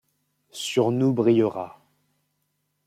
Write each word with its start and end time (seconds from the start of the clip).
Sur 0.49 0.89
nous 0.91 1.13
brillera… 1.13 1.79